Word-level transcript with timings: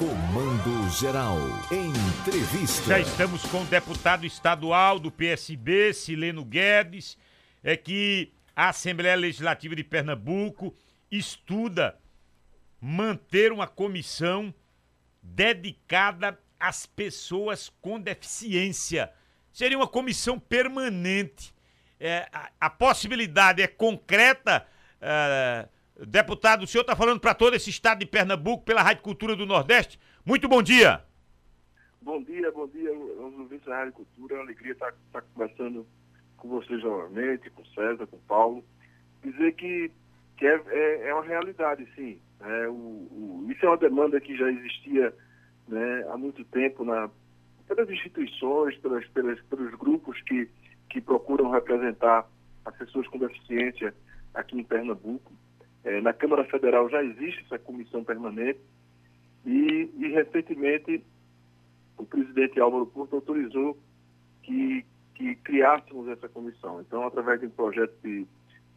Comando 0.00 0.88
Geral. 0.98 1.36
Entrevista. 1.70 2.86
Já 2.86 3.00
estamos 3.00 3.42
com 3.42 3.60
o 3.60 3.66
deputado 3.66 4.24
estadual 4.24 4.98
do 4.98 5.10
PSB, 5.10 5.92
Sileno 5.92 6.42
Guedes, 6.42 7.18
é 7.62 7.76
que 7.76 8.32
a 8.56 8.70
Assembleia 8.70 9.14
Legislativa 9.14 9.76
de 9.76 9.84
Pernambuco 9.84 10.74
estuda 11.10 11.98
manter 12.80 13.52
uma 13.52 13.66
comissão 13.66 14.54
dedicada 15.22 16.40
às 16.58 16.86
pessoas 16.86 17.70
com 17.82 18.00
deficiência. 18.00 19.12
Seria 19.52 19.76
uma 19.76 19.86
comissão 19.86 20.40
permanente. 20.40 21.52
É, 22.00 22.26
a, 22.32 22.50
a, 22.58 22.70
possibilidade 22.70 23.60
é 23.60 23.66
concreta. 23.66 24.66
É, 24.98 25.68
deputado, 26.06 26.62
o 26.62 26.66
senhor 26.66 26.82
está 26.82 26.96
falando 26.96 27.20
para 27.20 27.34
todo 27.34 27.54
esse 27.54 27.70
estado 27.70 27.98
de 28.00 28.06
Pernambuco 28.06 28.64
pela 28.64 28.82
Rádio 28.82 29.02
Cultura 29.02 29.36
do 29.36 29.46
Nordeste. 29.46 29.98
Muito 30.24 30.48
bom 30.48 30.62
dia. 30.62 31.02
Bom 32.02 32.22
dia, 32.22 32.50
bom 32.50 32.66
dia, 32.66 32.90
aos 32.90 33.38
ouvintes 33.38 33.66
da 33.66 33.76
Rádio 33.76 33.92
Cultura. 33.92 34.34
É 34.34 34.38
uma 34.38 34.44
alegria 34.44 34.72
estar, 34.72 34.92
estar 35.06 35.22
conversando 35.22 35.86
com 36.36 36.48
vocês 36.48 36.82
novamente, 36.82 37.50
com 37.50 37.64
César, 37.66 38.06
com 38.06 38.18
Paulo. 38.20 38.64
Dizer 39.22 39.52
que, 39.52 39.90
que 40.36 40.46
é, 40.46 40.62
é, 40.68 41.08
é 41.08 41.14
uma 41.14 41.24
realidade, 41.24 41.86
sim. 41.94 42.18
É, 42.40 42.68
o, 42.68 42.72
o, 42.72 43.46
isso 43.50 43.64
é 43.64 43.68
uma 43.68 43.76
demanda 43.76 44.18
que 44.20 44.36
já 44.36 44.50
existia 44.50 45.14
né, 45.68 46.06
há 46.10 46.16
muito 46.16 46.42
tempo 46.46 46.84
na, 46.84 47.10
pelas 47.68 47.88
instituições, 47.90 48.76
pelas, 48.78 49.06
pelas, 49.08 49.40
pelos 49.42 49.74
grupos 49.74 50.20
que, 50.22 50.48
que 50.88 51.00
procuram 51.00 51.50
representar 51.50 52.26
as 52.64 52.76
pessoas 52.76 53.06
com 53.08 53.18
deficiência 53.18 53.94
aqui 54.34 54.58
em 54.58 54.64
Pernambuco. 54.64 55.32
É, 55.84 56.00
na 56.00 56.12
Câmara 56.12 56.44
Federal 56.44 56.88
já 56.90 57.02
existe 57.02 57.44
essa 57.44 57.58
comissão 57.58 58.04
permanente 58.04 58.60
e, 59.46 59.90
e 59.98 60.08
recentemente 60.08 61.02
o 61.96 62.04
presidente 62.04 62.60
Álvaro 62.60 62.86
Porto 62.86 63.16
autorizou 63.16 63.78
que, 64.42 64.84
que 65.14 65.34
criássemos 65.36 66.08
essa 66.08 66.28
comissão. 66.28 66.80
Então, 66.80 67.06
através 67.06 67.40
de 67.40 67.46
um 67.46 67.50
projeto 67.50 67.94
de, 68.02 68.26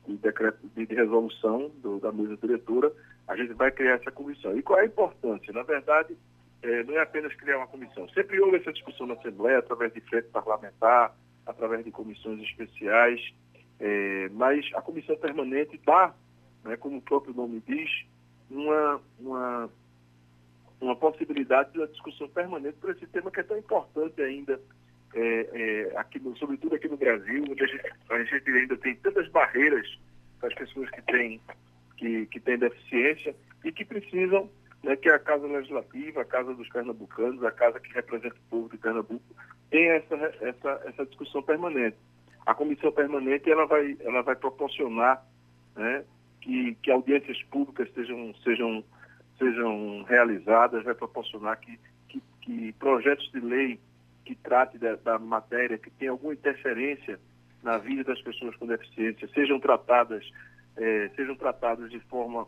de 0.07 0.17
decreto 0.17 0.59
de, 0.75 0.85
de 0.85 0.95
resolução 0.95 1.71
do, 1.81 1.99
da 1.99 2.11
mesa 2.11 2.37
diretora, 2.37 2.91
a 3.27 3.35
gente 3.35 3.53
vai 3.53 3.71
criar 3.71 3.95
essa 3.95 4.11
comissão. 4.11 4.57
E 4.57 4.61
qual 4.61 4.79
é 4.79 4.83
a 4.83 4.85
importância? 4.85 5.51
Na 5.53 5.63
verdade, 5.63 6.17
é, 6.61 6.83
não 6.83 6.95
é 6.95 7.01
apenas 7.01 7.33
criar 7.35 7.57
uma 7.57 7.67
comissão. 7.67 8.07
Sempre 8.09 8.39
houve 8.39 8.57
essa 8.57 8.71
discussão 8.71 9.07
na 9.07 9.13
Assembleia, 9.13 9.59
através 9.59 9.93
de 9.93 10.01
frente 10.01 10.27
parlamentar, 10.29 11.15
através 11.45 11.83
de 11.83 11.91
comissões 11.91 12.41
especiais, 12.41 13.21
é, 13.79 14.29
mas 14.33 14.65
a 14.75 14.81
comissão 14.81 15.15
permanente 15.17 15.79
dá 15.85 16.13
né, 16.63 16.77
como 16.77 16.97
o 16.97 17.01
próprio 17.01 17.33
nome 17.33 17.61
diz, 17.67 18.05
uma, 18.49 19.01
uma, 19.19 19.69
uma 20.79 20.95
possibilidade 20.95 21.71
de 21.71 21.79
uma 21.79 21.87
discussão 21.87 22.27
permanente 22.29 22.77
por 22.79 22.91
esse 22.91 23.05
tema 23.07 23.31
que 23.31 23.39
é 23.39 23.43
tão 23.43 23.57
importante 23.57 24.21
ainda, 24.21 24.59
é, 25.13 25.49
é, 25.93 25.97
aqui 25.97 26.19
no, 26.19 26.35
sobretudo 26.37 26.75
aqui 26.75 26.87
no 26.87 26.97
Brasil, 26.97 27.45
onde 27.49 27.63
a 27.63 27.67
gente, 27.67 27.93
a 28.09 28.23
gente 28.23 28.49
ainda 28.49 28.77
tem 28.77 28.95
tantas 28.95 29.27
barreiras 29.29 29.87
para 30.39 30.49
as 30.49 30.55
pessoas 30.55 30.89
que 30.89 31.01
têm, 31.03 31.39
que, 31.97 32.25
que 32.27 32.39
têm 32.39 32.57
deficiência 32.57 33.35
e 33.63 33.71
que 33.71 33.85
precisam 33.85 34.49
né, 34.83 34.95
que 34.95 35.09
a 35.09 35.17
Casa 35.17 35.47
Legislativa, 35.47 36.21
a 36.21 36.25
Casa 36.25 36.53
dos 36.53 36.67
Pernambucanos, 36.69 37.43
a 37.43 37.51
Casa 37.51 37.79
que 37.79 37.93
representa 37.93 38.35
o 38.35 38.49
povo 38.49 38.69
de 38.69 38.77
Pernambuco, 38.77 39.23
tenha 39.69 39.93
essa, 39.93 40.15
essa, 40.41 40.81
essa 40.85 41.05
discussão 41.05 41.41
permanente. 41.41 41.97
A 42.45 42.53
comissão 42.53 42.91
permanente 42.91 43.49
ela 43.49 43.65
vai, 43.65 43.97
ela 44.01 44.21
vai 44.21 44.35
proporcionar 44.35 45.25
né, 45.75 46.03
que, 46.43 46.75
que 46.83 46.91
audiências 46.91 47.41
públicas 47.43 47.89
sejam, 47.95 48.33
sejam, 48.43 48.83
sejam 49.39 50.03
realizadas, 50.03 50.83
vai 50.83 50.93
proporcionar 50.93 51.57
que, 51.57 51.79
que, 52.09 52.21
que 52.41 52.73
projetos 52.73 53.31
de 53.31 53.39
lei 53.39 53.79
que 54.25 54.35
trate 54.35 54.77
da, 54.77 54.95
da, 54.95 55.17
matéria, 55.17 55.77
que 55.77 55.89
tenha 55.91 56.11
alguma 56.11 56.33
interferência 56.33 57.17
na 57.63 57.77
vida 57.77 58.03
das 58.03 58.21
pessoas 58.21 58.55
com 58.57 58.67
deficiência, 58.67 59.27
sejam 59.33 59.57
tratadas, 59.57 60.29
eh, 60.75 61.09
sejam 61.15 61.35
tratadas 61.35 61.89
de 61.89 61.99
forma, 62.01 62.45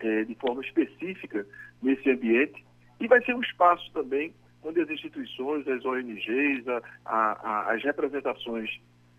eh, 0.00 0.24
de 0.24 0.34
forma 0.34 0.60
específica 0.62 1.46
nesse 1.80 2.10
ambiente. 2.10 2.64
E 2.98 3.06
vai 3.06 3.24
ser 3.24 3.34
um 3.34 3.40
espaço 3.40 3.90
também 3.92 4.34
onde 4.64 4.80
as 4.80 4.90
instituições, 4.90 5.66
as 5.68 5.84
ONGs, 5.84 6.66
a, 6.68 6.82
a, 7.06 7.72
as 7.72 7.82
representações 7.84 8.68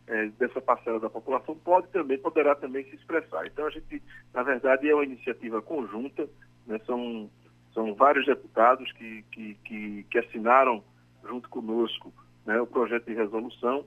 é, 0.07 0.27
dessa 0.39 0.61
parcela 0.61 0.99
da 0.99 1.09
população 1.09 1.55
pode 1.55 1.87
também, 1.89 2.17
poderá 2.17 2.55
também 2.55 2.83
se 2.85 2.95
expressar. 2.95 3.45
Então 3.47 3.65
a 3.65 3.69
gente, 3.69 4.01
na 4.33 4.43
verdade, 4.43 4.89
é 4.89 4.93
uma 4.93 5.03
iniciativa 5.03 5.61
conjunta, 5.61 6.27
né, 6.67 6.79
são, 6.85 7.29
são 7.73 7.93
vários 7.95 8.25
deputados 8.25 8.91
que, 8.93 9.23
que, 9.31 9.53
que, 9.65 10.03
que 10.09 10.17
assinaram 10.17 10.83
junto 11.23 11.49
conosco 11.49 12.13
né, 12.45 12.59
o 12.59 12.67
projeto 12.67 13.05
de 13.05 13.13
resolução 13.13 13.85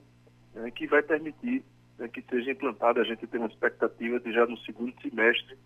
né, 0.53 0.71
que 0.71 0.87
vai 0.87 1.03
permitir 1.03 1.63
né, 1.97 2.07
que 2.07 2.21
seja 2.23 2.51
implantado. 2.51 2.99
A 2.99 3.03
gente 3.03 3.27
tem 3.27 3.39
uma 3.39 3.49
expectativa 3.49 4.19
de 4.19 4.31
já 4.31 4.45
no 4.45 4.57
segundo 4.59 4.93
semestre, 5.01 5.57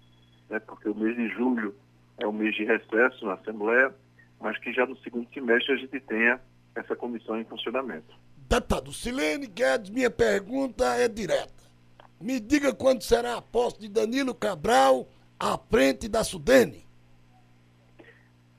né, 0.49 0.59
porque 0.59 0.89
o 0.89 0.95
mês 0.95 1.15
de 1.15 1.29
julho 1.29 1.75
é 2.17 2.27
o 2.27 2.33
mês 2.33 2.55
de 2.55 2.65
recesso 2.65 3.25
na 3.25 3.33
Assembleia, 3.33 3.93
mas 4.39 4.57
que 4.57 4.73
já 4.73 4.85
no 4.85 4.97
segundo 4.97 5.31
semestre 5.33 5.73
a 5.73 5.77
gente 5.77 5.99
tenha 6.01 6.39
essa 6.75 6.95
comissão 6.95 7.39
em 7.39 7.45
funcionamento. 7.45 8.13
Deputado 8.49 8.91
Silene 8.91 9.45
Guedes, 9.45 9.91
minha 9.91 10.09
pergunta 10.09 10.95
é 10.95 11.07
direta. 11.07 11.53
Me 12.19 12.39
diga 12.39 12.73
quando 12.73 13.03
será 13.03 13.37
a 13.37 13.41
posse 13.43 13.79
de 13.79 13.87
Danilo 13.87 14.33
Cabral 14.33 15.07
à 15.39 15.55
frente 15.55 16.09
da 16.09 16.23
Sudene. 16.23 16.83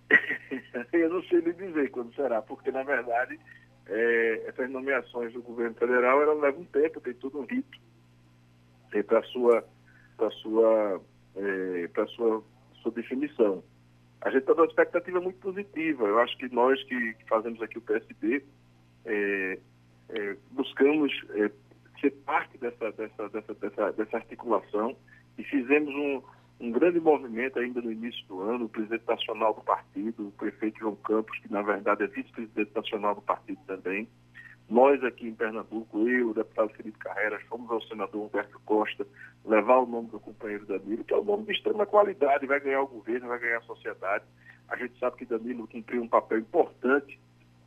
Eu 0.93 1.11
não 1.11 1.23
sei 1.25 1.41
lhe 1.41 1.53
dizer 1.53 1.91
quando 1.91 2.15
será, 2.15 2.41
porque 2.41 2.71
na 2.71 2.84
verdade 2.84 3.39
é, 3.89 4.45
essas 4.47 4.71
nomeações 4.71 5.33
do 5.33 5.43
governo 5.43 5.75
federal 5.75 6.22
elas 6.22 6.41
levam 6.41 6.61
um 6.61 6.67
tempo, 6.67 7.01
tem 7.01 7.15
tudo 7.15 7.41
um 7.41 7.45
rito. 7.45 7.77
Tem 8.93 9.03
para 9.03 9.25
sua 9.25 9.65
para 10.17 10.31
sua 10.31 11.01
é, 11.34 11.89
para 11.89 12.07
sua 12.07 12.45
sua 12.81 12.93
definição. 12.93 13.65
A 14.21 14.31
gente 14.31 14.43
está 14.43 14.55
numa 14.55 14.67
expectativa 14.67 15.21
muito 15.21 15.41
positiva. 15.41 16.07
Eu 16.07 16.21
acho 16.21 16.39
que 16.39 16.49
nós 16.55 16.81
que, 16.84 17.17
fazemos 17.28 17.61
aqui 17.61 17.77
o 17.77 17.83
PSB 17.83 18.45
é, 19.05 19.59
é, 20.12 20.37
buscamos 20.53 21.12
é, 21.31 21.50
ser 22.00 22.10
parte 22.25 22.56
dessa, 22.59 22.91
dessa, 22.93 23.28
dessa, 23.28 23.54
dessa, 23.54 23.93
dessa 23.93 24.16
articulação 24.16 24.97
e 25.38 25.44
fizemos 25.44 25.94
um, 25.94 26.22
um 26.60 26.71
grande 26.71 27.00
movimento 27.00 27.59
ainda 27.59 27.81
no 27.81 27.93
início 27.93 28.25
do 28.26 28.41
ano, 28.41 28.66
o 28.66 28.69
presidente 28.69 29.06
nacional 29.06 29.54
do 29.54 29.62
partido, 29.62 30.28
o 30.28 30.32
prefeito 30.32 30.78
João 30.81 30.97
Campos, 30.97 31.38
que 31.38 31.53
na 31.53 31.62
verdade 31.62 32.04
é 32.04 32.06
vice-presidente 32.06 32.72
nacional 32.75 33.15
do 33.15 33.22
partido 33.22 33.60
também. 33.66 34.09
Nós 34.69 35.03
aqui 35.03 35.26
em 35.26 35.34
Pernambuco, 35.34 36.09
eu, 36.09 36.31
o 36.31 36.34
deputado 36.34 36.71
Felipe 36.71 36.98
Carreira, 36.98 37.41
fomos 37.48 37.71
ao 37.71 37.82
senador 37.82 38.27
Humberto 38.27 38.60
Costa 38.65 39.04
levar 39.44 39.78
o 39.78 39.87
nome 39.87 40.09
do 40.10 40.21
companheiro 40.21 40.66
Danilo, 40.66 41.03
que 41.03 41.12
é 41.12 41.16
um 41.16 41.25
nome 41.25 41.44
de 41.44 41.53
extrema 41.53 41.87
qualidade, 41.87 42.47
vai 42.47 42.60
ganhar 42.60 42.82
o 42.82 42.87
governo, 42.87 43.28
vai 43.28 43.38
ganhar 43.41 43.59
a 43.59 43.62
sociedade. 43.62 44.25
A 44.69 44.77
gente 44.77 44.97
sabe 45.00 45.16
que 45.16 45.25
Danilo 45.25 45.66
cumpriu 45.66 46.03
um 46.03 46.09
papel 46.09 46.38
importante 46.38 47.19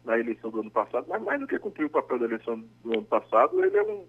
na 0.06 0.20
eleição 0.20 0.50
do 0.50 0.60
ano 0.60 0.72
passado, 0.72 1.06
mas 1.08 1.22
mais 1.22 1.40
do 1.40 1.48
que 1.48 1.58
cumprir 1.60 1.86
o 1.86 1.90
papel 1.90 2.20
da 2.20 2.26
eleição 2.26 2.64
do 2.84 2.94
ano 2.94 3.06
passado, 3.06 3.64
ele, 3.64 3.78
é 3.78 3.84
um, 3.84 4.06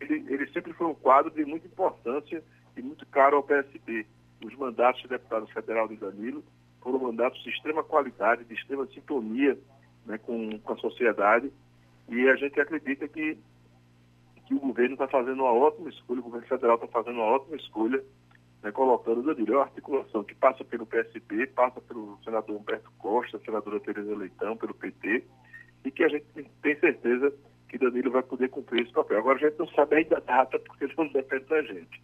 ele, 0.00 0.24
ele 0.32 0.46
sempre 0.52 0.72
foi 0.72 0.86
um 0.86 0.94
quadro 0.94 1.30
de 1.30 1.44
muita 1.44 1.66
importância 1.66 2.42
e 2.76 2.82
muito 2.82 3.04
caro 3.06 3.36
ao 3.36 3.42
PSB. 3.42 4.06
Os 4.44 4.54
mandatos 4.56 5.02
de 5.02 5.08
deputado 5.08 5.46
federal 5.48 5.88
de 5.88 5.96
Danilo 5.96 6.44
foram 6.80 6.98
mandatos 6.98 7.42
de 7.42 7.50
extrema 7.50 7.82
qualidade, 7.82 8.44
de 8.44 8.54
extrema 8.54 8.86
sintonia 8.86 9.58
né, 10.06 10.18
com, 10.18 10.58
com 10.58 10.72
a 10.72 10.76
sociedade, 10.76 11.52
e 12.08 12.28
a 12.28 12.36
gente 12.36 12.60
acredita 12.60 13.06
que, 13.08 13.38
que 14.46 14.54
o 14.54 14.60
governo 14.60 14.94
está 14.94 15.08
fazendo 15.08 15.42
uma 15.42 15.52
ótima 15.52 15.88
escolha, 15.88 16.20
o 16.20 16.24
governo 16.24 16.46
federal 16.46 16.76
está 16.76 16.88
fazendo 16.88 17.16
uma 17.16 17.24
ótima 17.24 17.56
escolha, 17.56 18.02
né, 18.62 18.70
colocando 18.70 19.20
o 19.20 19.22
Danilo. 19.22 19.54
É 19.54 19.56
uma 19.56 19.64
articulação 19.64 20.22
que 20.22 20.34
passa 20.34 20.64
pelo 20.64 20.86
PSB, 20.86 21.46
passa 21.48 21.80
pelo 21.80 22.18
senador 22.24 22.56
Humberto 22.56 22.90
Costa, 22.98 23.40
senadora 23.44 23.80
Tereza 23.80 24.14
Leitão, 24.14 24.56
pelo 24.56 24.74
PT, 24.74 25.24
e 25.84 25.90
que 25.90 26.04
a 26.04 26.08
gente 26.08 26.24
tem 26.62 26.78
certeza 26.78 27.32
que 27.68 27.78
Danilo 27.78 28.10
vai 28.10 28.22
poder 28.22 28.48
cumprir 28.48 28.82
esse 28.82 28.92
papel. 28.92 29.18
Agora 29.18 29.38
a 29.38 29.48
gente 29.48 29.58
não 29.58 29.68
sabe 29.68 29.96
ainda 29.96 30.18
a 30.18 30.20
data, 30.20 30.58
porque 30.58 30.88
não 30.96 31.08
depende 31.08 31.44
da 31.46 31.62
gente. 31.62 32.02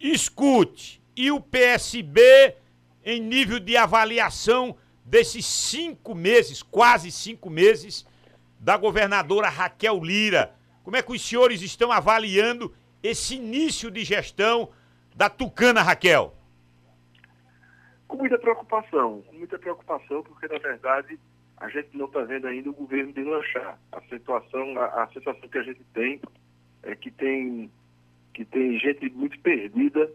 Escute, 0.00 1.00
e 1.16 1.30
o 1.30 1.40
PSB, 1.40 2.56
em 3.04 3.20
nível 3.20 3.60
de 3.60 3.76
avaliação 3.76 4.76
desses 5.04 5.46
cinco 5.46 6.14
meses, 6.14 6.62
quase 6.62 7.10
cinco 7.10 7.48
meses, 7.48 8.06
da 8.58 8.76
governadora 8.76 9.48
Raquel 9.48 10.02
Lira, 10.02 10.54
como 10.82 10.96
é 10.96 11.02
que 11.02 11.12
os 11.12 11.26
senhores 11.26 11.62
estão 11.62 11.92
avaliando 11.92 12.74
esse 13.02 13.36
início 13.36 13.90
de 13.90 14.02
gestão 14.02 14.70
da 15.14 15.30
Tucana, 15.30 15.82
Raquel? 15.82 16.34
Com 18.08 18.16
muita 18.16 18.38
preocupação, 18.38 19.22
com 19.22 19.36
muita 19.36 19.58
preocupação, 19.58 20.22
porque 20.22 20.46
na 20.48 20.58
verdade 20.58 21.18
a 21.56 21.68
gente 21.68 21.96
não 21.96 22.06
está 22.06 22.20
vendo 22.22 22.46
ainda 22.46 22.70
o 22.70 22.74
governo 22.74 23.12
deslanchar. 23.12 23.78
A 23.92 24.00
situação, 24.02 24.78
a, 24.78 25.04
a 25.04 25.06
que 25.06 25.58
a 25.58 25.62
gente 25.62 25.82
tem 25.94 26.20
é 26.82 26.94
que 26.94 27.10
tem, 27.10 27.70
que 28.34 28.44
tem 28.44 28.78
gente 28.78 29.08
muito 29.10 29.38
perdida, 29.40 30.10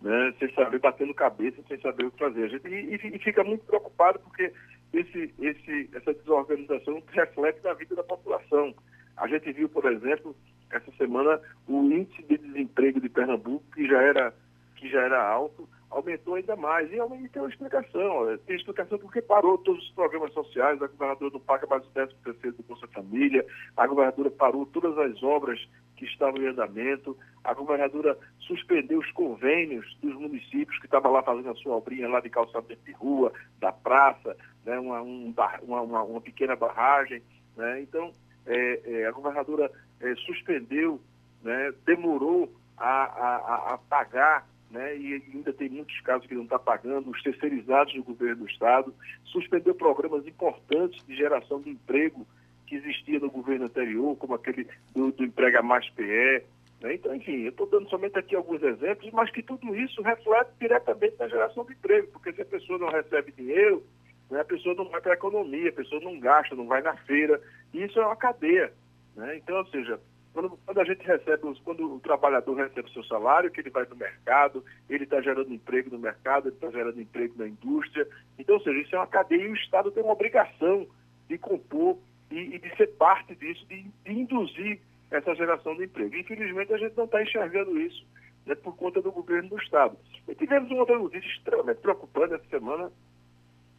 né, 0.00 0.34
sem 0.38 0.52
saber, 0.54 0.78
batendo 0.78 1.14
cabeça, 1.14 1.62
sem 1.68 1.78
saber 1.80 2.06
o 2.06 2.10
que 2.10 2.18
fazer. 2.18 2.44
A 2.44 2.48
gente, 2.48 2.66
e, 2.66 2.94
e 2.94 3.18
fica 3.18 3.44
muito 3.44 3.64
preocupado 3.66 4.18
porque 4.20 4.52
esse, 4.92 5.32
esse, 5.38 5.90
essa 5.92 6.14
desorganização 6.14 7.02
reflete 7.12 7.62
na 7.62 7.74
vida 7.74 7.94
da 7.94 8.02
população. 8.02 8.74
A 9.16 9.28
gente 9.28 9.52
viu, 9.52 9.68
por 9.68 9.84
exemplo, 9.84 10.34
essa 10.70 10.90
semana, 10.92 11.40
o 11.68 11.82
índice 11.82 12.22
de 12.22 12.38
desemprego 12.52 13.00
de 13.00 13.08
Pernambuco, 13.08 13.64
que 13.74 13.86
já 13.86 14.00
era, 14.00 14.34
que 14.76 14.88
já 14.88 15.00
era 15.02 15.22
alto, 15.22 15.68
aumentou 15.90 16.34
ainda 16.34 16.56
mais. 16.56 16.88
E 16.92 17.28
tem 17.28 17.42
uma 17.42 17.48
explicação. 17.48 18.38
Tem 18.46 18.56
explicação 18.56 18.98
porque 18.98 19.20
parou 19.20 19.58
todos 19.58 19.82
os 19.84 19.90
programas 19.90 20.32
sociais, 20.32 20.80
a 20.80 20.86
governadora 20.86 21.32
não 21.32 21.40
paga 21.40 21.66
mais 21.66 21.84
o 21.84 21.90
13 21.90 22.14
terceiro 22.24 22.56
do 22.56 22.62
Bolsa 22.62 22.86
Família, 22.88 23.44
a 23.76 23.86
governadora 23.86 24.30
parou 24.30 24.64
todas 24.66 24.96
as 24.98 25.22
obras 25.22 25.60
que 25.96 26.06
estavam 26.06 26.40
em 26.40 26.46
andamento, 26.46 27.14
a 27.44 27.52
governadora 27.52 28.16
suspendeu 28.40 29.00
os 29.00 29.10
convênios 29.12 29.94
dos 30.02 30.14
municípios 30.14 30.78
que 30.78 30.86
estavam 30.86 31.12
lá 31.12 31.22
fazendo 31.22 31.50
a 31.50 31.54
sua 31.56 31.76
obrinha 31.76 32.08
lá 32.08 32.20
de 32.20 32.30
calçamento 32.30 32.82
de 32.86 32.92
rua, 32.92 33.32
da 33.58 33.70
praça, 33.70 34.34
né, 34.64 34.78
uma, 34.78 35.02
um, 35.02 35.34
uma, 35.62 35.80
uma, 35.82 36.02
uma, 36.02 36.20
pequena 36.22 36.56
barragem. 36.56 37.22
Né? 37.54 37.82
Então, 37.82 38.14
é, 38.46 38.80
é, 38.84 39.06
a 39.06 39.12
governadora 39.12 39.70
é, 40.00 40.14
suspendeu, 40.16 40.98
né, 41.42 41.72
demorou 41.84 42.52
a, 42.76 43.04
a, 43.04 43.74
a 43.74 43.78
pagar 43.78 44.46
né, 44.70 44.96
e 44.96 45.22
ainda 45.34 45.52
tem 45.52 45.68
muitos 45.68 46.00
casos 46.00 46.26
que 46.26 46.34
não 46.34 46.44
está 46.44 46.58
pagando, 46.58 47.10
os 47.10 47.22
terceirizados 47.22 47.92
do 47.94 48.04
governo 48.04 48.44
do 48.44 48.50
Estado, 48.50 48.94
suspendeu 49.24 49.74
programas 49.74 50.26
importantes 50.26 51.04
de 51.06 51.16
geração 51.16 51.60
de 51.60 51.70
emprego 51.70 52.26
que 52.66 52.76
existia 52.76 53.18
no 53.18 53.30
governo 53.30 53.64
anterior, 53.64 54.16
como 54.16 54.34
aquele 54.34 54.66
do, 54.94 55.10
do 55.10 55.24
Emprega 55.24 55.60
Mais 55.60 55.88
PE. 55.90 56.44
Né? 56.80 56.94
Então, 56.94 57.12
enfim, 57.14 57.42
eu 57.42 57.50
estou 57.50 57.66
dando 57.66 57.88
somente 57.90 58.16
aqui 58.16 58.36
alguns 58.36 58.62
exemplos, 58.62 59.10
mas 59.12 59.28
que 59.30 59.42
tudo 59.42 59.74
isso 59.74 60.00
reflete 60.02 60.50
diretamente 60.60 61.16
na 61.18 61.26
geração 61.26 61.64
de 61.64 61.72
emprego, 61.72 62.06
porque 62.12 62.32
se 62.32 62.42
a 62.42 62.46
pessoa 62.46 62.78
não 62.78 62.88
recebe 62.88 63.32
dinheiro, 63.32 63.84
né, 64.30 64.40
a 64.40 64.44
pessoa 64.44 64.76
não 64.76 64.88
vai 64.88 65.00
para 65.00 65.12
a 65.12 65.14
economia, 65.14 65.70
a 65.70 65.72
pessoa 65.72 66.00
não 66.00 66.20
gasta, 66.20 66.54
não 66.54 66.68
vai 66.68 66.80
na 66.80 66.96
feira, 66.98 67.40
e 67.74 67.82
isso 67.82 67.98
é 67.98 68.06
uma 68.06 68.14
cadeia. 68.14 68.72
Né? 69.16 69.38
Então, 69.38 69.56
ou 69.56 69.66
seja, 69.66 69.98
quando, 70.32 70.58
quando, 70.64 70.80
a 70.80 70.84
gente 70.84 71.04
recebe, 71.04 71.42
quando 71.64 71.94
o 71.94 72.00
trabalhador 72.00 72.54
recebe 72.54 72.88
o 72.88 72.92
seu 72.92 73.02
salário, 73.04 73.50
que 73.50 73.60
ele 73.60 73.70
vai 73.70 73.84
no 73.86 73.96
mercado, 73.96 74.64
ele 74.88 75.04
está 75.04 75.20
gerando 75.20 75.52
emprego 75.52 75.90
no 75.90 75.98
mercado, 75.98 76.48
ele 76.48 76.54
está 76.54 76.70
gerando 76.70 77.00
emprego 77.00 77.34
na 77.36 77.48
indústria. 77.48 78.06
Então, 78.38 78.54
ou 78.54 78.60
seja, 78.62 78.78
isso 78.78 78.94
é 78.94 78.98
uma 78.98 79.06
cadeia 79.06 79.42
e 79.42 79.50
o 79.50 79.56
Estado 79.56 79.90
tem 79.90 80.02
uma 80.02 80.12
obrigação 80.12 80.86
de 81.28 81.36
compor 81.36 81.98
e, 82.30 82.54
e 82.54 82.58
de 82.58 82.76
ser 82.76 82.88
parte 82.96 83.34
disso, 83.34 83.66
de, 83.66 83.82
de, 83.82 84.12
induzir 84.12 84.80
essa 85.10 85.34
geração 85.34 85.76
de 85.76 85.84
emprego. 85.84 86.14
Infelizmente, 86.14 86.72
a 86.72 86.78
gente 86.78 86.96
não 86.96 87.04
está 87.04 87.20
enxergando 87.22 87.78
isso 87.80 88.06
né, 88.46 88.54
por 88.54 88.76
conta 88.76 89.02
do 89.02 89.10
governo 89.10 89.48
do 89.48 89.58
Estado. 89.58 89.96
E 90.28 90.34
tivemos 90.36 90.70
uma 90.70 90.80
outra 90.80 90.98
notícia 90.98 91.28
extremamente 91.28 91.80
preocupante 91.80 92.34
essa 92.34 92.46
semana 92.48 92.92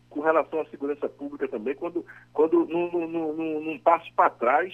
com 0.09 0.19
relação 0.19 0.59
à 0.59 0.65
segurança 0.65 1.07
pública 1.07 1.47
também, 1.47 1.73
quando, 1.73 2.05
quando 2.33 2.65
num 2.65 3.79
passo 3.79 4.13
para 4.13 4.29
trás, 4.29 4.73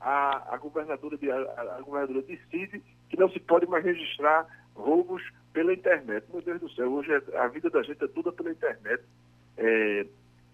a, 0.00 0.54
a, 0.54 0.56
governadora 0.58 1.16
de, 1.16 1.30
a, 1.30 1.36
a, 1.36 1.82
governadora 1.82 2.22
decide 2.22 2.82
que 3.08 3.18
não 3.18 3.28
se 3.30 3.40
pode 3.40 3.66
mais 3.66 3.84
registrar 3.84 4.46
roubos 4.74 5.22
pela 5.52 5.72
internet. 5.72 6.26
Meu 6.32 6.42
Deus 6.42 6.60
do 6.60 6.70
céu, 6.70 6.92
hoje 6.92 7.10
a 7.34 7.48
vida 7.48 7.68
da 7.70 7.82
gente 7.82 8.02
é 8.02 8.08
toda 8.08 8.32
pela 8.32 8.50
internet. 8.50 9.02
É, 9.56 10.06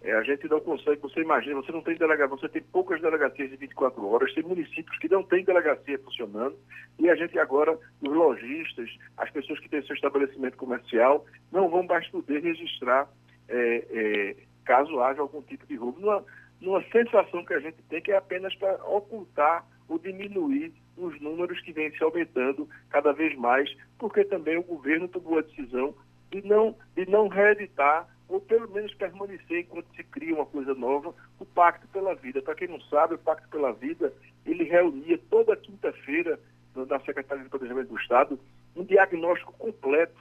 é, 0.03 0.13
a 0.13 0.23
gente 0.23 0.47
não 0.49 0.61
consegue, 0.61 1.01
você 1.01 1.21
imagina, 1.21 1.55
você 1.55 1.73
não 1.73 1.81
tem 1.81 1.97
delegacia, 1.97 2.37
você 2.37 2.49
tem 2.49 2.63
poucas 2.63 3.01
delegacias 3.01 3.49
de 3.49 3.57
24 3.57 4.07
horas, 4.07 4.35
tem 4.35 4.43
municípios 4.43 4.99
que 4.99 5.09
não 5.09 5.23
têm 5.23 5.45
delegacia 5.45 5.99
funcionando, 5.99 6.57
e 6.99 7.09
a 7.09 7.15
gente 7.15 7.39
agora, 7.39 7.73
os 8.03 8.13
lojistas, 8.13 8.91
as 9.17 9.31
pessoas 9.31 9.59
que 9.61 9.69
têm 9.69 9.83
seu 9.83 9.95
estabelecimento 9.95 10.59
comercial, 10.59 11.25
não 11.51 11.71
vão 11.71 11.85
mais 11.85 12.07
poder 12.09 12.43
registrar 12.43 13.09
é, 13.49 13.87
é, 13.91 14.37
caso 14.65 15.01
haja 15.01 15.23
algum 15.23 15.41
tipo 15.43 15.67
de 15.67 15.77
roubo. 15.77 16.01
Numa, 16.01 16.25
numa 16.61 16.83
sensação 16.91 17.45
que 17.45 17.55
a 17.55 17.61
gente 17.61 17.83
tem 17.89 18.01
que 18.01 18.13
é 18.13 18.17
apenas 18.17 18.55
para 18.57 18.75
ocultar 18.87 19.67
ou 19.89 19.99
diminuir 19.99 20.73
os 20.97 21.21
números 21.21 21.61
que 21.61 21.73
vêm 21.73 21.91
se 21.91 22.03
aumentando 22.03 22.69
cada 22.91 23.13
vez 23.13 23.37
mais, 23.37 23.75
porque 23.99 24.25
também 24.25 24.57
o 24.57 24.63
governo 24.63 25.09
tomou 25.09 25.39
a 25.39 25.43
decisão 25.43 25.95
de 26.31 26.47
não, 26.47 26.77
de 26.95 27.09
não 27.09 27.29
reeditar 27.29 28.09
ou 28.29 28.41
pelo 28.41 28.69
menos 28.71 28.95
permanecer 28.95 29.61
enquanto 29.61 29.95
se 29.95 30.03
cria 30.05 30.35
uma 30.35 30.47
coisa 30.47 30.75
nova, 30.75 31.15
o 31.39 31.45
Pacto 31.45 31.87
pela 31.89 32.15
Vida. 32.15 32.41
Para 32.41 32.55
quem 32.55 32.69
não 32.69 32.81
sabe, 32.83 33.15
o 33.15 33.19
Pacto 33.19 33.49
pela 33.49 33.73
Vida, 33.73 34.13
ele 34.47 34.65
reunia 34.65 35.19
toda 35.31 35.57
quinta-feira 35.57 36.41
na 36.75 36.99
Secretaria 37.01 37.45
de 37.45 37.51
Planejamento 37.51 37.89
do 37.89 38.01
Estado 38.01 38.41
um 38.75 38.85
diagnóstico 38.85 39.53
completo, 39.53 40.21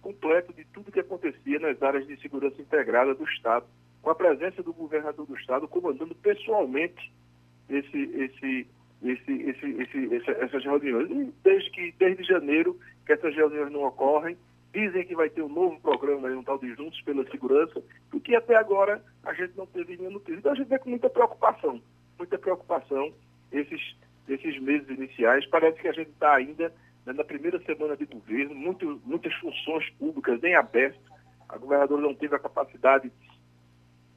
completo 0.00 0.52
de 0.52 0.64
tudo 0.66 0.92
que 0.92 1.00
acontecia 1.00 1.58
nas 1.58 1.82
áreas 1.82 2.06
de 2.06 2.20
segurança 2.20 2.60
integrada 2.60 3.14
do 3.14 3.24
Estado 3.24 3.66
com 4.10 4.12
a 4.12 4.14
presença 4.14 4.62
do 4.62 4.72
governador 4.72 5.24
do 5.24 5.36
estado 5.36 5.68
comandando 5.68 6.14
pessoalmente 6.16 7.12
esse, 7.68 7.96
esse, 7.96 8.66
esse, 9.02 9.32
esse, 9.32 9.96
esse, 10.14 10.30
essas 10.30 10.64
reuniões. 10.64 11.32
Desde 11.44 11.70
que 11.70 11.94
desde 11.96 12.24
janeiro 12.24 12.76
que 13.06 13.12
essas 13.12 13.34
reuniões 13.34 13.70
não 13.70 13.84
ocorrem, 13.84 14.36
dizem 14.72 15.06
que 15.06 15.14
vai 15.14 15.30
ter 15.30 15.42
um 15.42 15.48
novo 15.48 15.80
programa, 15.80 16.28
um 16.28 16.42
tal 16.42 16.58
de 16.58 16.74
Juntos 16.74 17.00
pela 17.02 17.24
Segurança, 17.30 17.80
e 18.12 18.20
que 18.20 18.34
até 18.34 18.56
agora 18.56 19.02
a 19.22 19.32
gente 19.32 19.56
não 19.56 19.66
teve 19.66 19.96
nenhuma 19.96 20.14
notícia. 20.14 20.38
Então 20.38 20.52
a 20.52 20.56
gente 20.56 20.68
vê 20.68 20.78
com 20.78 20.90
muita 20.90 21.08
preocupação, 21.08 21.80
muita 22.18 22.36
preocupação 22.36 23.12
esses, 23.52 23.96
esses 24.28 24.60
meses 24.60 24.88
iniciais. 24.88 25.46
Parece 25.46 25.80
que 25.80 25.88
a 25.88 25.92
gente 25.92 26.10
está 26.10 26.34
ainda 26.34 26.72
né, 27.06 27.12
na 27.12 27.22
primeira 27.22 27.60
semana 27.60 27.96
de 27.96 28.06
governo, 28.06 28.56
muito, 28.56 29.00
muitas 29.04 29.32
funções 29.34 29.88
públicas 29.90 30.40
nem 30.40 30.56
abertas. 30.56 31.00
A 31.48 31.58
governadora 31.58 32.02
não 32.02 32.14
teve 32.14 32.34
a 32.34 32.38
capacidade 32.38 33.10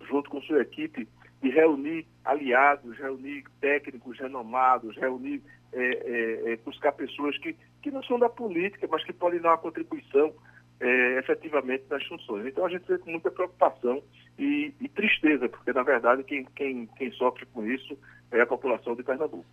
junto 0.08 0.30
com 0.30 0.42
sua 0.42 0.62
equipe, 0.62 1.08
de 1.42 1.50
reunir 1.50 2.06
aliados, 2.24 2.98
reunir 2.98 3.44
técnicos 3.60 4.18
renomados, 4.18 4.96
reunir, 4.96 5.42
é, 5.74 5.82
é, 5.82 6.54
é, 6.54 6.58
buscar 6.58 6.94
pessoas 6.94 7.38
que, 7.38 7.56
que 7.82 7.92
não 7.92 8.02
são 8.04 8.18
da 8.18 8.30
política, 8.30 8.88
mas 8.90 9.04
que 9.04 9.12
podem 9.12 9.42
dar 9.42 9.50
uma 9.50 9.58
contribuição 9.58 10.34
é, 10.80 11.20
efetivamente 11.20 11.84
nas 11.90 12.04
funções. 12.06 12.46
Então 12.46 12.66
a 12.66 12.70
gente 12.70 12.88
vê 12.88 12.98
com 12.98 13.12
muita 13.12 13.30
preocupação 13.30 14.02
e, 14.40 14.74
e, 14.80 14.88
tristeza, 14.90 15.50
porque 15.50 15.74
na 15.74 15.84
verdade 15.84 16.24
quem, 16.24 16.46
quem, 16.56 16.88
quem 16.98 17.12
sofre 17.12 17.46
com 17.48 17.66
isso 17.66 17.98
é 18.32 18.42
a 18.42 18.48
população 18.48 18.96
de 18.96 19.04
Pernambuco. 19.04 19.46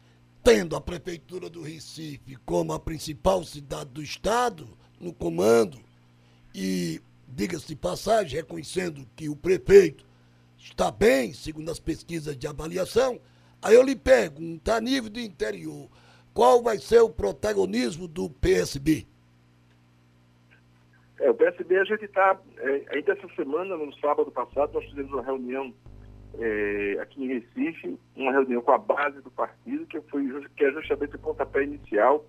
Tendo 0.43 0.75
a 0.75 0.81
Prefeitura 0.81 1.51
do 1.51 1.63
Recife 1.63 2.37
como 2.47 2.73
a 2.73 2.81
principal 2.81 3.43
cidade 3.45 3.91
do 3.91 4.03
Estado 4.03 4.67
no 4.99 5.13
comando, 5.13 5.79
e, 6.55 7.01
diga-se 7.29 7.69
de 7.69 7.77
passagem, 7.77 8.39
reconhecendo 8.39 9.07
que 9.15 9.29
o 9.29 9.37
prefeito 9.37 10.05
está 10.61 10.91
bem, 10.91 11.33
segundo 11.33 11.71
as 11.71 11.81
pesquisas 11.81 12.37
de 12.37 12.47
avaliação. 12.47 13.21
Aí 13.63 13.75
eu 13.75 13.83
lhe 13.83 13.97
pergunto, 13.97 14.71
a 14.71 14.81
nível 14.81 15.11
do 15.11 15.21
interior, 15.21 15.89
qual 16.33 16.63
vai 16.63 16.79
ser 16.79 17.01
o 17.01 17.11
protagonismo 17.11 18.07
do 18.07 18.29
PSB? 18.31 19.07
É, 21.19 21.31
o 21.31 21.35
PSB 21.35 21.79
a 21.79 21.85
gente 21.85 22.05
está, 22.05 22.39
é, 22.59 22.85
ainda 22.91 23.13
essa 23.13 23.29
semana, 23.35 23.77
no 23.77 23.93
sábado 23.97 24.31
passado, 24.31 24.73
nós 24.73 24.85
fizemos 24.87 25.13
uma 25.13 25.23
reunião 25.23 25.75
é, 26.39 26.99
aqui 27.01 27.25
em 27.25 27.29
Recife, 27.29 27.99
uma 28.17 28.33
reunião 28.33 28.63
com 28.63 28.73
a 28.73 28.79
base 28.79 29.21
do 29.21 29.31
partido, 29.31 29.87
que, 29.87 30.01
foi, 30.03 30.27
que 30.57 30.65
é 30.65 30.73
justamente 30.73 31.17
o 31.17 31.19
pontapé 31.19 31.65
inicial 31.65 32.25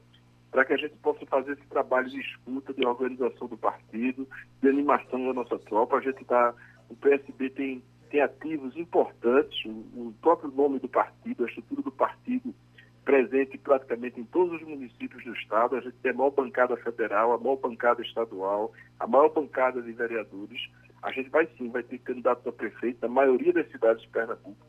para 0.52 0.66
que 0.66 0.74
a 0.74 0.78
gente 0.78 0.96
possa 0.98 1.26
fazer 1.28 1.54
esse 1.54 1.66
trabalho 1.70 2.10
de 2.10 2.20
escuta, 2.20 2.74
de 2.74 2.86
organização 2.86 3.48
do 3.48 3.58
partido, 3.58 4.28
de 4.62 4.68
animação 4.68 5.28
da 5.28 5.34
nossa 5.34 5.58
tropa. 5.60 5.96
A 5.96 6.02
gente 6.02 6.22
está, 6.22 6.54
o 6.90 6.96
PSB 6.98 7.50
tem 7.52 7.82
tem 8.12 8.22
ativos 8.22 8.76
importantes, 8.76 9.66
o, 9.66 10.14
próprio 10.22 10.52
nome 10.52 10.80
do 10.80 10.90
partido, 10.90 11.46
a 11.46 11.48
estrutura 11.48 11.82
do 11.82 11.92
partido 11.92 12.54
presente 13.06 13.58
praticamente 13.58 14.20
em 14.20 14.26
todos 14.26 14.62
os 14.62 14.68
municípios 14.68 15.24
do 15.24 15.34
estado. 15.34 15.78
A 15.78 15.82
gente 15.82 15.96
tem 16.04 16.12
a 16.12 16.14
maior 16.14 16.32
bancada 16.32 16.76
federal, 16.78 17.32
a 17.32 17.38
maior 17.38 17.56
bancada 17.56 18.02
estadual, 18.02 18.74
a 19.00 19.08
maior 19.08 19.30
bancada 19.30 19.82
de 19.82 19.92
vereadores. 19.94 20.70
A 21.02 21.12
gente 21.12 21.30
vai 21.30 21.48
sim, 21.58 21.70
vai 21.70 21.82
ter 21.84 21.98
candidatos 22.00 22.46
a 22.46 22.52
prefeito 22.52 23.00
na 23.02 23.08
maioria 23.08 23.54
das 23.54 23.72
cidades 23.72 24.04
de 24.04 24.10
Pernambuco. 24.10 24.68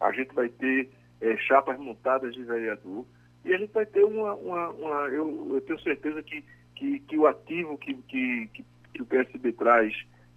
A 0.00 0.12
gente 0.12 0.32
vai 0.32 0.48
ter 0.48 0.88
é, 1.20 1.36
chapas 1.38 1.78
montadas 1.78 2.32
de 2.32 2.44
vereador 2.44 3.04
e 3.44 3.52
a 3.52 3.58
gente 3.58 3.72
vai 3.72 3.84
ter 3.84 4.04
uma. 4.04 4.34
uma, 4.34 4.70
uma 4.70 5.08
eu, 5.08 5.54
eu, 5.54 5.60
tenho 5.62 5.80
certeza 5.80 6.22
que, 6.22 6.44
que, 6.76 7.00
que 7.00 7.18
o 7.18 7.26
ativo 7.26 7.76
que, 7.76 7.94
que, 7.94 8.48
que 8.94 9.02
o 9.02 9.06
PSB 9.06 9.52
traz 9.52 9.92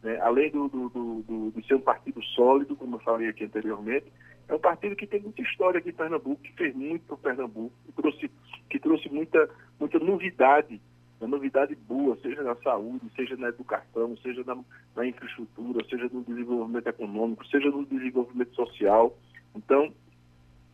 né? 0.07 0.17
Além 0.21 0.49
do, 0.49 0.69
do, 0.69 0.89
do, 0.89 1.51
do, 1.51 1.65
ser 1.65 1.75
um 1.75 1.81
partido 1.81 2.23
sólido, 2.23 2.77
como 2.77 2.95
eu 2.95 2.99
falei 2.99 3.27
aqui 3.27 3.43
anteriormente, 3.43 4.05
é 4.47 4.55
um 4.55 4.59
partido 4.59 4.95
que 4.95 5.05
tem 5.05 5.19
muita 5.19 5.41
história 5.41 5.79
aqui 5.79 5.89
em 5.89 5.93
Pernambuco, 5.93 6.41
que 6.41 6.53
fez 6.53 6.73
muito 6.73 7.03
para 7.05 7.15
o 7.15 7.17
Pernambuco, 7.17 7.75
que 7.85 7.91
trouxe, 7.91 8.31
que 8.69 8.79
trouxe 8.79 9.09
muita, 9.09 9.49
muita 9.77 9.99
novidade, 9.99 10.79
uma 11.19 11.27
novidade 11.27 11.75
boa, 11.75 12.17
seja 12.21 12.41
na 12.41 12.55
saúde, 12.55 13.01
seja 13.17 13.35
na 13.35 13.49
educação, 13.49 14.15
seja 14.23 14.45
na, 14.45 14.57
na 14.95 15.05
infraestrutura, 15.05 15.85
seja 15.89 16.09
no 16.13 16.23
desenvolvimento 16.23 16.87
econômico, 16.87 17.45
seja 17.47 17.69
no 17.69 17.85
desenvolvimento 17.85 18.55
social. 18.55 19.13
Então, 19.53 19.91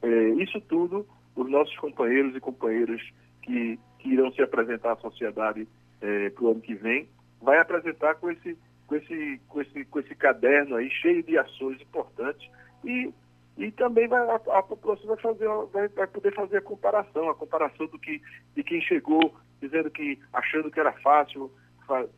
é, 0.04 0.30
isso 0.44 0.62
tudo, 0.62 1.08
os 1.36 1.50
nossos 1.50 1.76
companheiros 1.78 2.36
e 2.36 2.40
companheiras 2.40 3.02
que, 3.42 3.80
que 3.98 4.10
irão 4.10 4.32
se 4.32 4.44
apresentar 4.44 4.92
à 4.92 4.98
sociedade 4.98 5.68
é, 6.02 6.30
para 6.30 6.44
o 6.44 6.52
ano 6.52 6.62
que 6.62 6.76
vem, 6.76 7.08
vai 7.42 7.58
apresentar 7.58 8.14
com 8.16 8.30
esse 8.30 8.56
com 8.88 8.96
esse, 8.96 9.42
com 9.48 9.62
esse, 9.62 9.86
com 9.86 10.00
esse 10.00 10.16
caderno 10.16 10.76
aí, 10.76 10.90
cheio 10.90 11.24
de 11.24 11.38
ações 11.38 11.82
importantes, 11.82 12.50
e, 12.84 13.14
e 13.58 13.72
também 13.72 14.08
vai, 14.08 14.20
a, 14.30 14.36
a 14.36 14.64
população 14.64 15.08
vai, 15.08 15.18
fazer, 15.18 15.48
vai, 15.72 15.88
vai 15.90 16.08
poder 16.08 16.34
fazer 16.34 16.58
a 16.58 16.62
comparação, 16.62 17.30
a 17.30 17.36
comparação 17.36 17.88
do 17.88 18.00
que, 18.00 18.22
de 18.56 18.64
quem 18.64 18.82
chegou 18.82 19.34
dizendo 19.64 19.90
que, 19.90 20.20
achando 20.34 20.70
que 20.70 20.80
era 20.80 20.92
fácil 20.94 21.50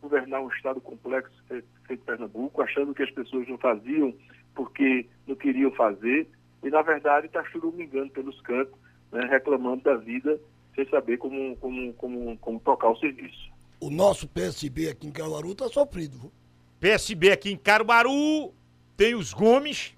governar 0.01 0.41
um 0.41 0.49
estado 0.49 0.81
complexo 0.81 1.31
feito 1.47 2.03
Pernambuco, 2.03 2.61
achando 2.61 2.93
que 2.93 3.03
as 3.03 3.11
pessoas 3.11 3.47
não 3.47 3.57
faziam 3.57 4.13
porque 4.53 5.07
não 5.27 5.35
queriam 5.35 5.71
fazer, 5.71 6.27
e 6.63 6.69
na 6.69 6.81
verdade 6.81 7.27
está 7.27 7.43
churumingando 7.45 8.09
pelos 8.11 8.39
cantos, 8.41 8.73
né, 9.11 9.27
reclamando 9.29 9.83
da 9.83 9.95
vida, 9.95 10.39
sem 10.73 10.87
saber 10.89 11.17
como, 11.17 11.55
como, 11.57 11.93
como, 11.93 12.37
como 12.37 12.59
tocar 12.59 12.89
o 12.89 12.97
serviço. 12.97 13.51
O 13.81 13.89
nosso 13.89 14.27
PSB 14.27 14.89
aqui 14.89 15.07
em 15.07 15.11
Caruaru 15.11 15.51
está 15.51 15.67
sofrido. 15.67 16.31
PSB 16.79 17.31
aqui 17.31 17.51
em 17.51 17.57
Caruaru 17.57 18.53
tem 18.95 19.15
os 19.15 19.33
Gomes, 19.33 19.93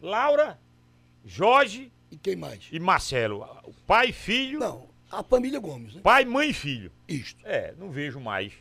Laura, 0.00 0.58
Jorge. 1.24 1.92
E 2.10 2.16
quem 2.16 2.36
mais? 2.36 2.68
E 2.72 2.80
Marcelo. 2.80 3.42
O 3.64 3.72
pai 3.86 4.08
e 4.08 4.12
filho. 4.12 4.58
Não, 4.58 4.88
a 5.10 5.22
família 5.22 5.60
Gomes, 5.60 5.94
né? 5.94 6.00
Pai, 6.02 6.24
mãe 6.24 6.50
e 6.50 6.54
filho. 6.54 6.90
Isto. 7.06 7.40
É, 7.44 7.74
não 7.78 7.90
vejo 7.90 8.20
mais 8.20 8.52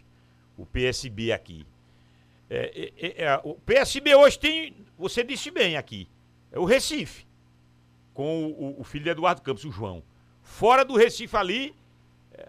o 0.58 0.66
PSB 0.66 1.32
aqui. 1.32 1.66
É, 2.50 2.92
é, 2.98 3.24
é, 3.24 3.42
o 3.44 3.56
PSB 3.56 4.16
hoje 4.16 4.40
tem, 4.40 4.76
você 4.98 5.24
disse 5.24 5.52
bem 5.52 5.76
aqui, 5.76 6.08
é 6.50 6.58
o 6.58 6.64
Recife, 6.64 7.28
com 8.14 8.46
o, 8.46 8.80
o, 8.80 8.84
filho 8.86 9.04
de 9.04 9.10
Eduardo 9.10 9.42
Campos, 9.42 9.66
o 9.66 9.72
João. 9.72 10.02
Fora 10.42 10.86
do 10.86 10.96
Recife 10.96 11.36
ali, 11.36 11.76
é, 12.32 12.48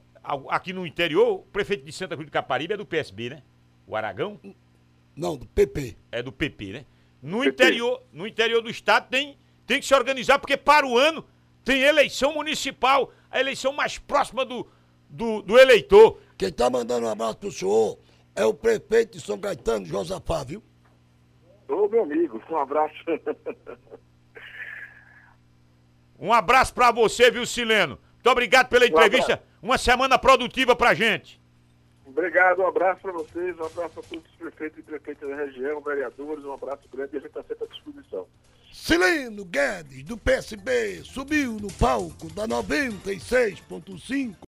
aqui 0.50 0.73
no 0.73 0.87
interior, 0.87 1.40
o 1.40 1.42
prefeito 1.42 1.85
de 1.85 1.92
Santa 1.92 2.14
Cruz 2.14 2.26
de 2.26 2.33
Caparibe 2.33 2.75
é 2.75 2.76
do 2.76 2.87
PSB, 2.87 3.30
né? 3.30 3.42
O 3.88 3.97
Aragão? 3.97 4.38
Não, 5.18 5.37
do 5.37 5.46
PP. 5.46 5.96
É 6.12 6.22
do 6.22 6.30
PP, 6.30 6.72
né? 6.72 6.87
No 7.20 7.40
PP. 7.40 7.48
interior, 7.50 8.02
no 8.12 8.25
interior 8.25 8.62
do 8.62 8.70
estado 8.70 9.08
tem, 9.10 9.37
tem 9.66 9.80
que 9.80 9.87
se 9.87 9.92
organizar, 9.92 10.38
porque 10.38 10.56
para 10.56 10.87
o 10.87 10.96
ano 10.96 11.25
tem 11.64 11.82
eleição 11.82 12.32
municipal, 12.32 13.12
a 13.28 13.40
eleição 13.40 13.72
mais 13.72 13.98
próxima 13.98 14.44
do, 14.44 14.64
do, 15.10 15.42
do 15.42 15.58
eleitor. 15.58 16.20
Quem 16.38 16.52
tá 16.52 16.70
mandando 16.70 17.06
um 17.06 17.10
abraço 17.10 17.37
pro 17.38 17.50
senhor 17.50 17.98
é 18.37 18.44
o 18.44 18.54
prefeito 18.54 19.18
de 19.18 19.20
São 19.25 19.37
Caetano, 19.37 19.84
Josafá, 19.84 20.44
viu? 20.44 20.62
Ô, 21.68 21.88
meu 21.88 22.04
amigo, 22.04 22.40
um 22.48 22.56
abraço. 22.56 22.94
um 26.16 26.32
abraço 26.32 26.72
para 26.72 26.92
você, 26.92 27.28
viu, 27.28 27.44
Sileno? 27.44 27.98
Muito 28.14 28.30
obrigado 28.30 28.68
pela 28.68 28.87
entrevista. 28.87 29.42
Um 29.60 29.66
Uma 29.66 29.78
semana 29.78 30.16
produtiva 30.16 30.76
pra 30.76 30.94
gente. 30.94 31.40
Obrigado, 32.08 32.62
um 32.62 32.66
abraço 32.66 33.02
para 33.02 33.12
vocês, 33.12 33.58
um 33.58 33.64
abraço 33.64 34.00
a 34.00 34.02
todos 34.02 34.24
os 34.24 34.36
prefeitos 34.36 34.78
e 34.78 34.82
prefeitas 34.82 35.28
da 35.28 35.36
região, 35.36 35.80
vereadores, 35.80 36.44
um 36.44 36.52
abraço 36.52 36.88
grande 36.90 37.14
e 37.14 37.18
a 37.18 37.20
gente 37.20 37.28
está 37.28 37.42
sempre 37.42 37.64
à 37.64 37.68
disposição. 37.68 38.26
Sileno 38.72 39.44
Guedes, 39.44 40.02
do 40.04 40.16
PSB, 40.16 41.02
subiu 41.04 41.54
no 41.54 41.70
palco 41.74 42.32
da 42.32 42.48
96.5. 42.48 44.34